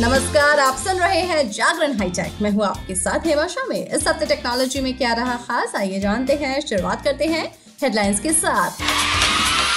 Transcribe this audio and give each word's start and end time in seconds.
नमस्कार, 0.00 0.58
आप 0.58 0.76
सुन 0.76 0.96
रहे 0.96 1.20
हैं 1.20 1.50
जागरण 1.50 1.98
हाईटेक। 1.98 2.42
मैं 2.42 2.50
हूँ 2.50 2.64
आपके 2.64 2.94
साथ 2.94 3.26
हेमा 3.26 3.46
में 3.68 3.88
इस 3.88 4.08
हफ़्ते 4.08 4.26
टेक्नोलॉजी 4.26 4.80
में 4.80 4.98
क्या 4.98 5.12
रहा 5.12 5.34
खास, 5.36 5.72
आइए 5.76 6.00
जानते 6.00 6.34
हैं, 6.34 6.60
शुरुआत 6.60 7.04
करते 7.04 7.24
हैं 7.24 7.54
हेडलाइंस 7.82 8.20
के 8.20 8.32
साथ। 8.32 8.70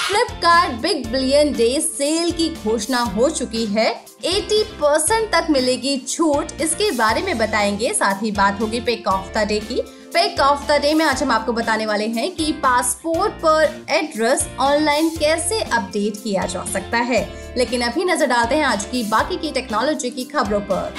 Flipkart 0.08 0.72
big 0.72 1.08
billion 1.08 1.54
day 1.54 1.82
sale 1.82 2.32
की 2.32 2.56
घोषणा 2.64 3.00
हो 3.00 3.30
चुकी 3.30 3.66
है। 3.66 4.06
80 4.26 4.64
परसेंट 4.64 5.32
तक 5.32 5.48
मिलेगी 5.50 5.98
छूट, 5.98 6.48
इसके 6.62 6.92
बारे 6.92 7.22
में 7.22 7.38
बताएँगे। 7.38 7.94
साथ 7.94 8.24
ही 8.24 8.32
बात 8.32 8.62
होगी 8.62 8.80
पिक 8.80 9.08
ऑफ़ 9.08 9.34
द 9.34 9.38
डे 9.38 9.60
की। 9.60 9.82
पिक 10.14 10.40
ऑफ़ 10.40 10.68
द 10.68 10.72
डे 10.72 10.94
में 10.94 11.06
आज 11.06 11.24
हम 11.24 11.32
आपको 11.32 11.54
बताने 11.54 11.86
वाले 11.86 12.08
हैं 12.08 12.36
कि 12.36 12.52
पासपोर्ट 12.52 13.34
पर 13.34 13.86
एड्रेस 13.90 14.48
ऑनलाइन 14.60 15.10
कैसे 15.10 15.62
अपडेट 15.62 16.14
किया 16.24 16.46
जा 16.46 16.66
सकता 16.66 16.98
है। 16.98 17.30
लेकिन 17.58 17.82
अभी 17.82 18.04
नज़र 18.04 18.28
डालते 18.28 18.56
हैं 18.56 18.66
आज 18.66 18.86
की 18.86 19.04
बाकी 19.04 19.38
की 19.38 19.52
टेक्नोलॉजी 19.52 20.10
की 20.10 20.24
खबरों 20.24 20.60
पर। 20.60 20.94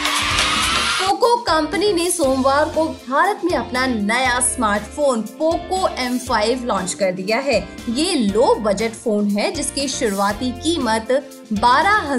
पोको 1.01 1.37
कंपनी 1.37 1.93
ने 1.93 2.11
सोमवार 2.11 2.65
को 2.65 2.88
भारत 2.88 3.41
में 3.45 3.52
अपना 3.52 3.87
नया 3.87 4.41
स्मार्टफ़ोन 4.41 5.23
पोको 5.23 5.88
M5 5.88 6.65
लॉन्च 6.65 6.95
कर 6.95 7.12
दिया 7.12 7.38
है। 7.38 7.69
ये 7.91 8.15
लो 8.15 8.55
बजट 8.55 8.93
फ़ोन 8.93 9.29
है, 9.29 9.52
जिसकी 9.52 9.88
शुरुआती 9.88 10.51
कीमत 10.51 11.30
बारह 11.52 12.16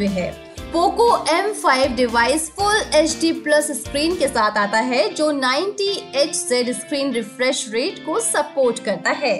है। 0.00 0.47
Poco 0.72 1.08
M5 1.32 1.94
device 1.96 2.48
full 2.50 2.76
HD 2.94 3.32
plus 3.32 3.70
screen 3.72 4.16
के 4.16 4.28
साथ 4.28 4.58
आता 4.58 4.78
है, 4.78 5.08
जो 5.14 5.30
90 5.32 5.88
Hz 6.16 6.72
स्क्रीन 6.80 7.12
रिफ्रेश 7.12 7.66
रेट 7.70 8.04
को 8.06 8.18
सपोर्ट 8.20 8.84
करता 8.84 9.10
है। 9.10 9.36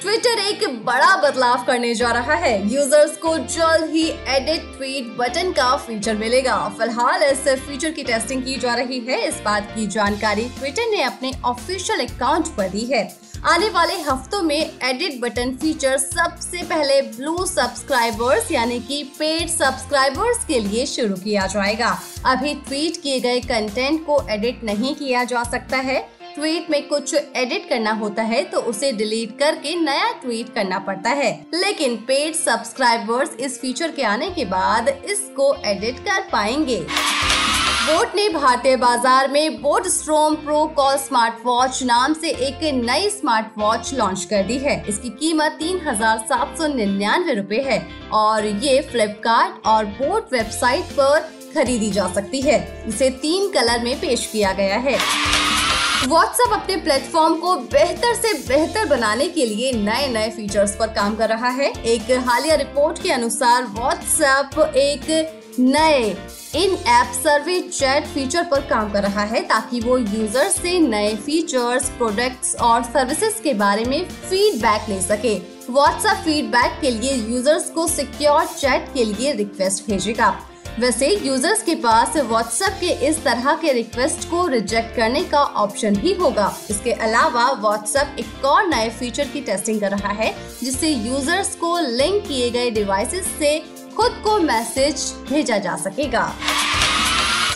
ट्विटर 0.00 0.38
एक 0.38 0.64
बड़ा 0.84 1.14
बदलाव 1.16 1.64
करने 1.66 1.94
जा 1.94 2.10
रहा 2.10 2.34
है। 2.34 2.72
यूज़र्स 2.74 3.16
को 3.16 3.36
जल्द 3.38 3.90
ही 3.90 4.08
एडिट 4.08 4.62
ट्वीट 4.76 5.16
बटन 5.18 5.52
का 5.52 5.76
फीचर 5.76 6.16
मिलेगा। 6.16 6.56
फ़िलहाल 6.78 7.22
इस 7.22 7.48
फीचर 7.66 7.90
की 7.90 8.02
टेस्टिंग 8.02 8.42
की 8.42 8.54
जा 8.56 8.74
रही 8.74 9.00
है। 9.00 9.20
इस 9.28 9.40
बात 9.44 9.72
की 9.76 9.86
जानकारी 9.86 10.44
ट्विटर 10.48 10.90
ने 10.90 11.02
अपने 11.02 11.32
ऑफिशियल 11.44 12.06
अकाउंट 12.06 12.46
पर 12.46 12.68
दी 12.68 12.84
है। 12.84 13.29
आने 13.44 13.68
वाले 13.70 13.94
हफ्तों 14.02 14.40
में 14.42 14.78
एडिट 14.84 15.20
बटन 15.20 15.54
फीचर 15.56 15.96
सबसे 15.98 16.62
पहले 16.62 17.00
ब्लू 17.02 17.44
सब्सक्राइबर्स 17.46 18.50
यानी 18.52 18.78
कि 18.80 19.02
पेड 19.18 19.48
सब्सक्राइबर्स 19.48 20.44
के 20.44 20.58
लिए 20.60 20.84
शुरू 20.86 21.14
किया 21.14 21.46
जाएगा। 21.46 21.88
अभी 22.26 22.54
ट्वीट 22.56 23.00
किए 23.02 23.20
गए 23.20 23.40
कंटेंट 23.40 24.04
को 24.06 24.20
एडिट 24.30 24.64
नहीं 24.64 24.94
किया 24.94 25.24
जा 25.24 25.44
सकता 25.44 25.76
है। 25.78 25.98
ट्वीट 26.34 26.70
में 26.70 26.86
कुछ 26.88 27.14
एडिट 27.14 27.68
करना 27.68 27.92
होता 27.92 28.22
है 28.22 28.42
तो 28.44 28.60
उसे 28.62 28.92
डिलीट 28.92 29.38
करके 29.38 29.74
नया 29.76 30.12
ट्वीट 30.22 30.54
करना 30.54 30.78
पड़ता 30.80 31.10
है। 31.12 31.32
लेकिन 31.54 31.96
पेड 32.08 32.34
सब्सक्राइबर्स 32.34 33.36
इस 33.36 33.60
फीचर 33.60 33.90
के 33.90 34.02
आने 34.04 34.30
के 34.30 34.44
बाद 34.46 34.88
इसको 34.88 35.54
एडिट 35.64 35.98
कर 36.00 36.28
पाएँगे। 36.32 36.84
बोट 37.80 38.14
ने 38.16 38.28
भारतीय 38.28 38.76
बाज़ार 38.76 39.28
में 39.28 39.60
boAt 39.62 39.86
storm 39.86 40.34
pro 40.36 40.64
call 40.76 40.96
smart 40.96 41.34
watch 41.44 41.82
नाम 41.82 42.14
से 42.14 42.30
एक 42.46 42.62
नई 42.76 43.08
स्मार्ट 43.10 43.46
वॉच 43.58 43.92
लॉन्च 43.94 44.24
कर 44.30 44.42
दी 44.42 44.58
है। 44.58 44.74
इसकी 44.88 45.08
कीमत 45.10 45.56
तीन 45.58 45.80
हज़ार 45.86 46.18
सात 46.28 46.58
सौ 46.58 46.66
निन्यानवे 46.66 47.34
रूपए 47.34 47.60
है 47.60 47.80
और 48.14 48.46
ये 48.46 48.80
फ्लिपकार्ट 48.90 49.66
और 49.66 49.84
बोट 49.94 50.32
वेबसाइट 50.32 50.92
पर 50.92 51.20
खरीदी 51.54 51.90
जा 51.90 52.08
सकती 52.14 52.40
है। 52.40 52.60
इसे 52.88 53.10
तीन 53.22 53.50
कलर 53.52 53.84
में 53.84 53.96
पेश 54.00 54.26
किया 54.26 54.52
गया 54.52 54.76
है। 54.78 54.98
व्हाट्सएप 56.06 56.52
अपने 56.52 56.76
प्लेटफॉर्म 56.76 57.34
को 57.36 57.56
बेहतर 57.56 58.14
से 58.14 58.32
बेहतर 58.46 58.88
बनाने 58.88 59.28
के 59.28 59.46
लिए 59.46 59.72
नए 59.74 60.06
नए 60.08 60.30
फीचर्स 60.30 60.76
पर 60.76 60.92
काम 60.94 61.16
कर 61.16 61.28
रहा 61.28 61.48
है। 61.56 61.72
एक 61.86 62.10
हालिया 62.28 62.54
रिपोर्ट 62.58 63.02
के 63.02 63.10
अनुसार 63.12 63.64
व्हाट्सएप 63.72 64.58
एक 64.68 65.38
नए 65.60 66.04
in 66.56 66.70
app 66.88 67.12
survey 67.14 67.60
chat 67.60 68.06
feature 68.06 68.44
पर 68.50 68.60
काम 68.68 68.90
कर 68.92 69.02
रहा 69.02 69.22
है 69.24 69.40
ताकि 69.48 69.80
वो 69.80 69.96
यूज़र 69.98 70.48
से 70.48 70.78
नए 70.80 71.14
फीचर्स 71.16 71.88
प्रोडक्ट्स 71.88 72.54
और 72.58 72.82
सर्विसेज़ 72.84 73.42
के 73.42 73.54
बारे 73.54 73.84
में 73.84 74.04
फीडबैक 74.04 74.88
ले 74.88 75.00
सके। 75.00 75.34
व्हाट्सएप 75.70 76.22
फीडबैक 76.24 76.78
के 76.80 76.90
लिए 76.90 77.14
यूज़र्स 77.14 77.68
को 77.70 77.86
सिक्योर 77.88 78.46
चैट 78.46 78.92
के 78.94 79.04
लिए 79.04 79.32
रिक्वेस्ट 79.32 79.86
भेजेगा। 79.86 80.36
वैसे 80.78 81.08
यूज़र्स 81.16 81.62
के 81.62 81.74
पास 81.74 82.16
व्हाट्सएप 82.16 82.76
के 82.80 82.90
इस 83.06 83.22
तरह 83.24 83.54
के 83.62 83.72
रिक्वेस्ट 83.72 84.28
को 84.30 84.46
रिजेक्ट 84.46 84.96
करने 84.96 85.22
का 85.24 85.42
ऑप्शन 85.62 85.96
भी 85.96 86.12
होगा। 86.14 86.52
इसके 86.70 86.92
अलावा 86.92 87.50
व्हाट्सएप 87.52 88.16
एक 88.20 88.44
और 88.44 88.66
नए 88.68 88.88
फीचर 88.90 89.28
की 89.28 89.40
टेस्टिंग 89.40 89.80
कर 89.80 89.90
रहा 89.90 90.12
है, 90.12 90.34
जिससे 90.62 90.88
यूज़र्स 90.88 91.54
को 91.56 91.78
लिंक 91.88 92.22
किए 92.28 92.50
गए 92.50 92.70
डिवाइसेस 92.70 93.26
से 93.38 93.52
खुद 93.96 94.20
को 94.24 94.38
मैसेज 94.38 95.12
भेजा 95.28 95.58
जा 95.58 95.76
सकेगा। 95.76 96.32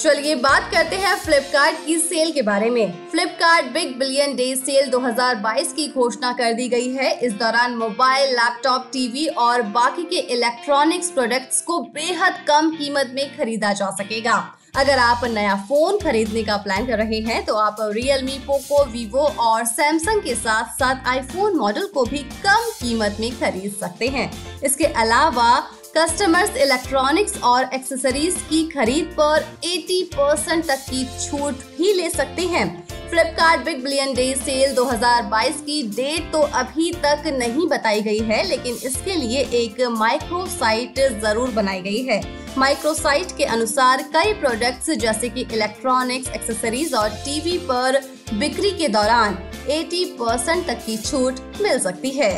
चलिए 0.00 0.34
बात 0.34 0.70
करते 0.72 0.96
हैं 0.96 1.14
फ्लिपकार्ट 1.16 1.76
की 1.86 1.96
सेल 1.98 2.32
के 2.32 2.42
बारे 2.42 2.70
में। 2.70 3.08
Flipkart 3.10 3.66
big 3.66 3.96
billion 3.98 4.34
day 4.36 4.54
sale 4.56 4.90
2022 4.90 5.72
की 5.72 5.86
घोषणा 5.88 6.32
कर 6.32 6.52
दी 6.52 6.68
गई 6.68 6.88
है। 6.88 7.10
इस 7.18 7.32
दौरान 7.32 7.74
मोबाइल 7.74 8.34
लैपटॉप 8.34 8.90
टीवी 8.92 9.26
और 9.26 9.62
बाकी 9.62 10.02
के 10.02 10.18
इलेक्ट्रॉनिक्स 10.34 11.10
प्रोडक्ट्स 11.10 11.60
को 11.62 11.78
बेहद 11.94 12.44
कम 12.48 12.70
कीमत 12.70 13.12
में 13.14 13.36
खरीदा 13.36 13.72
जा 13.72 13.90
सकेगा। 13.90 14.36
अगर 14.76 14.98
आप 14.98 15.24
नया 15.24 15.54
फ़ोन 15.68 15.98
खरीदने 15.98 16.42
का 16.42 16.56
प्लान 16.56 16.86
कर 16.86 16.98
रहे 16.98 17.20
हैं 17.20 17.44
तो 17.44 17.54
आप 17.54 17.76
रियलमी 17.80 18.38
Poco, 18.46 18.86
वीवो 18.88 19.26
और 19.40 19.64
सैमसंग 19.64 20.22
के 20.22 20.34
साथ 20.34 20.78
साथ 20.78 21.08
आईफोन 21.08 21.56
मॉडल 21.56 21.86
को 21.86 22.04
भी 22.04 22.18
कम 22.18 22.70
कीमत 22.80 23.16
में 23.20 23.30
खरीद 23.40 23.76
सकते 23.80 24.08
हैं। 24.08 24.30
इसके 24.62 24.84
अलावा 24.84 25.48
कस्टमर्स 25.96 26.56
इलेक्ट्रॉनिक्स 26.56 27.36
और 27.44 27.64
एक्सेसरीज 27.74 28.36
की 28.48 28.62
खरीद 28.68 29.14
पर 29.18 29.42
80 29.64 30.02
परसेंट 30.14 30.64
तक 30.66 30.80
की 30.88 31.04
छूट 31.20 31.60
भी 31.76 31.92
ले 31.92 32.08
सकते 32.10 32.42
हैं। 32.44 32.66
Flipkart 33.10 33.64
big 33.64 33.82
billion 33.82 34.14
day 34.14 34.24
sale 34.36 34.74
2022 34.74 35.60
की 35.60 35.82
डेट 35.90 36.30
तो 36.32 36.40
अभी 36.54 36.90
तक 37.04 37.26
नहीं 37.34 37.66
बताई 37.68 38.00
गई 38.02 38.18
है, 38.20 38.42
लेकिन 38.48 38.78
इसके 38.84 39.14
लिए 39.14 39.42
एक 39.54 39.80
माइक्रो 39.92 40.44
साइट 40.48 40.98
ज़रूर 41.22 41.50
बनाई 41.52 41.80
गई 41.82 42.02
है। 42.02 42.20
माइक्रो 42.58 42.94
साइट 42.94 43.36
के 43.36 43.44
अनुसार 43.52 44.02
कई 44.14 44.32
प्रोडक्ट्स 44.40 44.90
जैसे 44.98 45.28
कि 45.28 45.46
इलेक्ट्रॉनिक्स 45.52 46.30
एक्सेसरीज 46.30 46.94
और 46.94 47.08
टीवी 47.24 47.56
पर 47.70 48.00
बिक्री 48.34 48.70
के 48.72 48.88
दौरान 48.90 49.38
80 49.70 50.04
परसेंट 50.18 50.66
तक 50.66 50.84
की 50.86 50.96
छूट 50.98 51.40
मिल 51.62 51.78
सकती 51.80 52.10
है। 52.12 52.32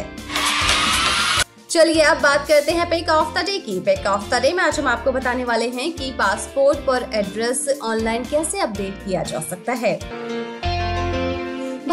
चलिए 1.77 2.03
अब 2.03 2.17
बात 2.17 2.47
करते 2.49 2.73
हैं 2.73 2.89
पेक 2.91 3.09
ऑफ़ 3.09 3.35
द 3.35 3.45
डे 3.45 3.59
की। 3.59 3.79
पेक 3.81 4.07
ऑफ़ 4.07 4.31
द 4.31 4.41
डे 4.43 4.53
में 4.53 4.63
आज 4.65 4.79
हम 4.81 4.87
आपको 4.87 5.13
बताने 5.13 5.45
वाले 5.45 5.69
हैं 5.69 5.93
कि 5.93 6.11
पासपोर्ट 6.11 6.79
पर 6.79 7.11
एड्रेस 7.15 7.79
ऑनलाइन 7.83 8.25
कैसे 8.25 8.61
अपडेट 8.61 9.05
किया 9.07 9.23
जा 9.23 9.41
सकता 9.41 9.73
है। 9.73 9.95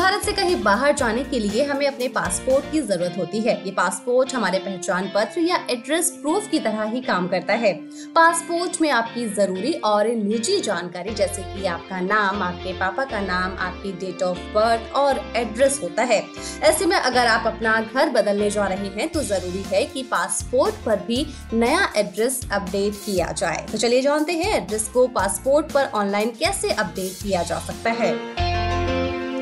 भारत 0.03 0.23
से 0.23 0.31
कहीं 0.31 0.55
बाहर 0.63 0.93
जाने 0.93 1.23
के 1.23 1.39
लिए 1.39 1.63
हमें 1.65 1.85
अपने 1.87 2.07
पासपोर्ट 2.07 2.65
की 2.71 2.79
ज़रूरत 2.81 3.13
होती 3.17 3.39
है। 3.41 3.53
ये 3.65 3.71
पासपोर्ट 3.71 4.33
हमारे 4.35 4.59
पहचान 4.59 5.07
पत्र 5.15 5.41
या 5.41 5.59
एड्रेस 5.71 6.09
प्रूफ 6.21 6.49
की 6.51 6.59
तरह 6.59 6.83
ही 6.85 7.01
काम 7.01 7.27
करता 7.27 7.53
है। 7.53 7.71
पासपोर्ट 8.15 8.81
में 8.81 8.89
आपकी 8.91 9.25
ज़रूरी 9.27 9.71
और 9.83 10.07
निजी 10.07 10.59
जानकारी, 10.59 11.13
जैसे 11.13 11.43
कि 11.43 11.65
आपका 11.67 11.99
नाम, 12.01 12.41
आपके 12.43 12.73
पापा 12.79 13.05
का 13.05 13.21
नाम, 13.21 13.55
आपकी 13.59 13.91
डेट 14.01 14.23
ऑफ़ 14.23 14.39
बर्थ 14.55 14.93
और 14.95 15.23
एड्रेस 15.35 15.79
होता 15.83 16.03
है। 16.03 16.21
ऐसे 16.63 16.85
में 16.85 16.97
अगर 16.97 17.27
आप 17.27 17.47
अपना 17.47 17.79
घर 17.83 18.09
बदलने 18.11 18.49
जा 18.49 18.67
रहे 18.67 18.89
हैं 18.91 19.09
तो 19.09 19.23
ज़रूरी 19.23 19.63
है 19.67 19.85
कि 19.85 20.03
पासपोर्ट 20.11 20.85
पर 20.85 21.05
भी 21.07 21.25
नया 21.53 21.91
एड्रेस 21.97 22.41
अपडेट 22.51 23.03
किया 23.05 23.31
जाए। 23.33 23.65
तो 23.71 23.77
चलिए 23.77 24.01
जानते 24.01 24.33
हैं 24.33 24.55
एड्रेस 24.55 24.89
को 24.89 25.07
पासपोर्ट 25.15 25.71
पर 25.71 25.91
ऑनलाइन 25.95 26.35
कैसे 26.39 26.71
अपडेट 26.71 27.23
किया 27.23 27.43
जा 27.43 27.59
सकता 27.61 27.91
है। 27.93 28.42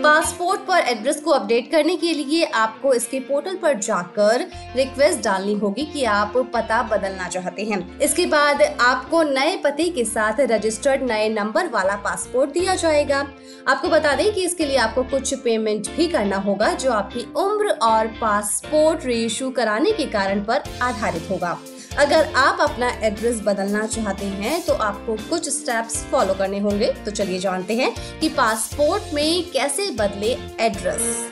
पासपोर्ट 0.04 0.62
पर 0.68 0.80
एड्रेस 0.82 1.20
को 1.22 1.32
अपडेट 1.32 1.70
करने 1.72 1.96
के 1.96 2.14
लिए 2.14 2.44
आपको 2.44 2.94
इसके 2.94 3.20
पोर्टल 3.20 3.56
पर 3.56 3.74
जाकर 3.80 4.46
रिक्वेस्ट 4.76 5.24
डालनी 5.24 5.54
होगी 5.54 5.86
कि 5.86 6.04
आप 6.04 6.38
पता 6.54 6.82
बदलना 6.84 7.28
चाहते 7.28 7.64
हैं। 7.64 8.00
इसके 8.00 8.26
बाद 8.26 8.62
आपको 8.62 9.22
नए 9.24 9.56
पते 9.58 9.88
के 9.90 10.06
साथ 10.06 10.40
रजिस्टर्ड 10.42 11.04
नए 11.04 11.28
नंबर 11.30 11.68
वाला 11.68 11.96
पासपोर्ट 11.96 12.52
दिया 12.52 12.76
जाएगा। 12.76 13.20
आपको 13.68 13.90
बता 13.90 14.16
दें 14.16 14.32
कि 14.34 14.46
इसके 14.46 14.66
लिए 14.66 14.78
आपको 14.78 15.04
कुछ 15.04 15.34
पेमेंट 15.34 15.90
भी 15.96 16.08
करना 16.08 16.38
होगा, 16.38 16.72
जो 16.74 16.92
आपकी 16.92 17.26
उम्र 17.38 17.78
और 17.82 18.08
पासपोर्ट 18.22 19.06
रीइशू 19.06 19.50
कराने 19.52 19.92
के 19.92 20.06
कारण 20.08 20.44
पर 20.44 20.64
आधारित 20.82 21.28
होगा। 21.32 21.58
अगर 22.00 22.32
आप 22.36 22.58
अपना 22.62 22.90
एड्रेस 23.04 23.40
बदलना 23.46 23.86
चाहते 23.88 24.26
हैं 24.26 24.62
तो 24.66 24.74
आपको 24.74 25.16
कुछ 25.30 25.50
स्टेप्स 25.50 25.96
फॉलो 26.12 26.34
करने 26.34 26.60
होंगे। 26.60 26.92
तो 27.06 27.12
चलिए 27.12 27.40
जानते 27.40 27.76
हैं 27.76 27.94
कि 28.20 28.30
पासपोर्ट 28.30 29.14
में 29.14 29.52
कैसे 29.52 29.90
बदले 29.92 30.32
एड्रेस। 30.60 31.30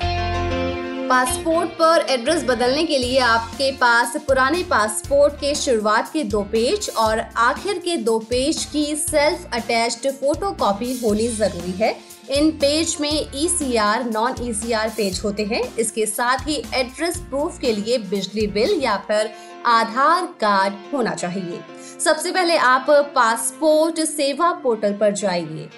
पासपोर्ट 1.09 1.69
पर 1.71 2.05
एड्रेस 2.09 2.43
बदलने 2.43 2.83
के 2.85 2.97
लिए 2.97 3.19
आपके 3.19 3.71
पास 3.77 4.15
पुराने 4.27 4.63
पासपोर्ट 4.63 5.33
के 5.35 5.53
शुरुआत 5.55 6.11
के 6.13 6.23
दो 6.25 6.41
पेज 6.51 6.89
और 6.97 7.19
आखिर 7.19 7.79
के 7.85 7.97
दो 7.99 8.19
पेज 8.19 8.63
की 8.65 8.85
सेल्फ 8.97 9.49
अटैच्ड 9.53 10.09
फ़ोटो 10.11 10.51
कॉपी 10.59 10.93
होनी 10.99 11.27
ज़रूरी 11.27 11.71
है। 11.79 11.95
इन 12.29 12.51
पेज 12.51 12.95
में 13.01 13.11
E 13.11 13.47
C 13.49 13.75
R 13.77 14.03
non 14.05 14.35
E 14.41 14.53
C 14.53 14.71
R 14.71 14.89
page 14.89 15.21
होते 15.23 15.43
हैं। 15.43 15.63
इसके 15.75 16.05
साथ 16.05 16.47
ही 16.47 16.63
एड्रेस 16.75 17.17
प्रूफ 17.29 17.59
के 17.59 17.71
लिए 17.71 17.97
बिजली 18.09 18.47
बिल 18.49 18.79
या 18.83 18.97
फिर 19.07 19.31
आधार 19.67 20.25
कार्ड 20.41 20.73
होना 20.93 21.13
चाहिए। 21.13 21.59
सबसे 21.99 22.31
पहले 22.31 22.57
आप 22.57 22.85
पासपोर्ट 23.15 23.99
सेवा 24.01 24.51
पोर्टल 24.53 24.93
पर 24.93 25.11
जाइए। 25.13 25.69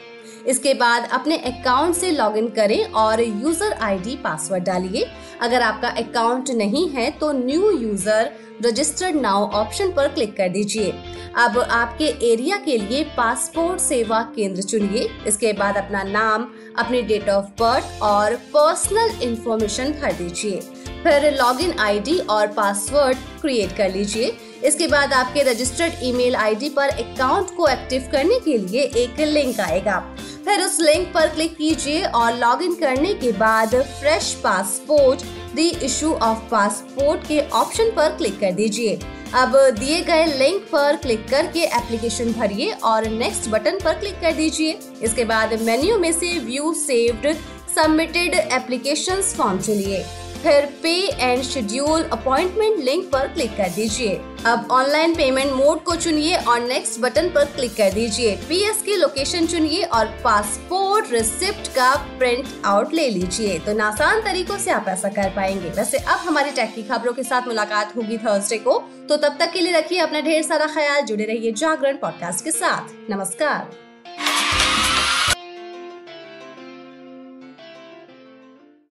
इसके 0.47 0.73
बाद 0.73 1.07
अपने 1.13 1.37
अकाउंट 1.37 1.95
से 1.95 2.11
लॉगिन 2.11 2.47
करें 2.49 2.83
और 2.83 3.21
यूज़र 3.21 3.73
आईडी 3.81 4.15
पासवर्ड 4.23 4.63
डालिए। 4.63 5.05
अगर 5.41 5.61
आपका 5.61 5.89
अकाउंट 5.99 6.49
नहीं 6.51 6.87
है 6.89 7.09
तो 7.11 7.31
new 7.33 7.69
user 7.71 8.31
registered 8.65 9.15
now 9.15 9.47
option 9.51 9.91
पर 9.91 10.07
क्लिक 10.07 10.35
कर 10.37 10.49
दीजिए। 10.49 10.93
अब 11.37 11.57
आपके 11.59 12.05
एरिया 12.25 12.57
के 12.57 12.77
लिए 12.77 13.03
पासपोर्ट 13.17 13.79
सेवा 13.79 14.21
केंद्र 14.35 14.61
चुनिए। 14.61 15.07
इसके 15.27 15.53
बाद 15.53 15.77
अपना 15.77 16.03
नाम, 16.03 16.47
अपनी 16.77 17.01
डेट 17.03 17.29
ऑफ़ 17.29 17.45
बर्थ 17.59 18.01
और 18.03 18.35
पर्सनल 18.53 19.21
इंफॉर्मेशन 19.23 19.91
भर 19.91 20.13
दीजिए। 20.13 20.61
फिर 21.03 21.33
लॉगिन 21.33 21.77
आईडी 21.79 22.17
और 22.29 22.47
पासवर्ड 22.47 23.17
क्रिएट 23.41 23.75
कर 23.77 23.91
लीजिए। 23.91 24.37
इसके 24.65 24.87
बाद 24.87 25.13
आपके 25.13 25.43
रजिस्टर्ड 25.43 25.93
ईमेल 26.03 26.35
आईडी 26.35 26.69
पर 26.69 26.89
अकाउंट 26.89 27.55
को 27.57 27.67
एक्टिव 27.67 28.09
करने 28.11 28.39
के 28.39 28.57
लिए 28.57 28.81
एक 28.81 29.19
लिंक 29.19 29.59
आएगा। 29.59 29.99
फिर 30.45 30.61
उस 30.61 30.79
लिंक 30.79 31.07
पर 31.13 31.27
क्लिक 31.27 31.55
कीजिए 31.57 32.03
और 32.03 32.37
लॉगिन 32.37 32.75
करने 32.75 33.13
के 33.13 33.31
बाद 33.31 33.75
fresh 33.75 34.33
passport 34.43 35.23
the 35.55 35.69
issue 35.83 36.13
of 36.13 36.39
passport 36.51 37.27
के 37.27 37.39
ऑप्शन 37.53 37.91
पर 37.95 38.15
क्लिक 38.17 38.39
कर 38.39 38.51
दीजिए। 38.51 38.99
अब 39.35 39.55
दिए 39.79 39.99
गए 40.01 40.25
लिंक 40.37 40.61
पर 40.71 40.95
क्लिक 40.95 41.27
करके 41.29 41.63
एप्लीकेशन 41.77 42.31
भरिए 42.33 42.71
और 42.83 43.07
नेक्स्ट 43.09 43.49
बटन 43.49 43.79
पर 43.83 43.99
क्लिक 43.99 44.19
कर 44.21 44.33
दीजिए। 44.33 44.79
इसके 45.01 45.25
बाद 45.25 45.61
मेन्यू 45.61 45.99
में 45.99 46.11
से 46.11 46.37
view 46.39 46.73
saved 46.77 47.35
submitted 47.75 48.33
application 48.33 49.21
form 49.21 49.59
चुनिए 49.59 50.03
फिर 50.43 50.65
pay 50.83 50.93
and 51.07 51.43
schedule 51.43 52.03
appointment 52.03 52.79
link 52.79 53.11
पर 53.11 53.27
क्लिक 53.27 53.51
कर 53.57 53.69
दीजिए। 53.69 54.21
अब 54.45 54.67
ऑनलाइन 54.71 55.15
पेमेंट 55.15 55.51
मोड 55.51 55.83
को 55.83 55.95
चुनिए 55.95 56.35
और 56.37 56.61
नेक्स्ट 56.61 56.99
बटन 56.99 57.29
पर 57.29 57.45
क्लिक 57.45 57.71
कर 57.71 57.91
दीजिए। 57.91 58.35
पीएस 58.35 58.81
की 58.81 58.95
लोकेशन 58.95 59.47
चुनिए 59.47 59.83
और 59.83 60.05
पासपोर्ट 60.05 61.11
रिसिप्ट 61.11 61.67
का 61.67 61.95
प्रिंट 61.95 62.47
आउट 62.65 62.93
ले 62.93 63.09
लीजिए। 63.09 63.59
तो 63.59 63.79
आसान 63.83 64.21
तरीकों 64.21 64.57
से 64.57 64.71
आप 64.71 64.85
ऐसा 64.87 65.09
कर 65.09 65.29
पाएँगे। 65.29 65.69
वैसे 65.69 65.97
अब 65.97 66.17
हमारी 66.17 66.51
टेक 66.51 66.73
की 66.75 66.83
खबरों 66.83 67.13
के 67.13 67.23
साथ 67.23 67.47
मुलाकात 67.47 67.95
होगी 67.95 68.17
थर्सडे 68.17 68.57
को। 68.57 68.77
तो 69.09 69.17
तब 69.17 69.37
तक 69.39 69.51
के 69.51 69.61
लिए 69.61 69.73
रखिए 69.73 69.99
अपना 69.99 70.21
ढेर 70.21 70.41
सारा 70.41 70.65
ख्याल, 70.65 71.01
जुड़े 71.01 71.23
रहिए 71.23 71.51
जागरण 71.51 71.97
पॉडकास्ट 71.97 72.43
के 72.43 72.51
साथ। 72.51 73.11
नमस्कार। 73.11 73.90